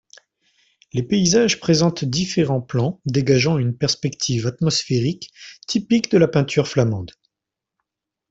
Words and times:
Les 0.93 1.03
paysages 1.03 1.59
présentent 1.59 2.05
différents 2.05 2.59
plans 2.59 2.99
dégageant 3.05 3.59
une 3.59 3.77
perspective 3.77 4.47
atmosphérique 4.47 5.29
typique 5.67 6.09
de 6.09 6.17
la 6.17 6.27
peinture 6.27 6.67
flamande. 6.67 7.11